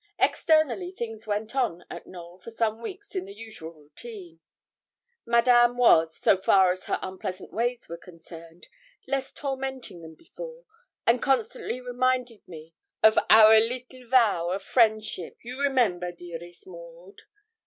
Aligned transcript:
Externally 0.17 0.91
things 0.93 1.27
went 1.27 1.55
on 1.55 1.85
at 1.87 2.07
Knowl 2.07 2.39
for 2.39 2.49
some 2.49 2.81
weeks 2.81 3.13
in 3.15 3.25
the 3.25 3.35
usual 3.35 3.71
routine. 3.71 4.39
Madame 5.27 5.77
was, 5.77 6.17
so 6.17 6.37
far 6.37 6.71
as 6.71 6.85
her 6.85 6.97
unpleasant 7.03 7.53
ways 7.53 7.87
were 7.87 7.99
concerned, 7.99 8.67
less 9.05 9.31
tormenting 9.31 10.01
than 10.01 10.15
before, 10.15 10.65
and 11.05 11.21
constantly 11.21 11.79
reminded 11.79 12.47
me 12.47 12.73
of 13.03 13.15
'our 13.29 13.59
leetle 13.59 14.07
vow 14.09 14.49
of 14.49 14.63
friendship, 14.63 15.37
you 15.43 15.61
remember, 15.61 16.11
dearest 16.11 16.65
Maud!' 16.65 17.21